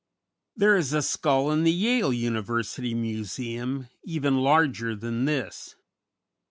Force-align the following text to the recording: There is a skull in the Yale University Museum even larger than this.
There 0.55 0.75
is 0.75 0.93
a 0.93 1.03
skull 1.03 1.51
in 1.51 1.61
the 1.63 1.71
Yale 1.71 2.11
University 2.11 2.95
Museum 2.95 3.87
even 4.03 4.37
larger 4.39 4.95
than 4.95 5.25
this. 5.25 5.75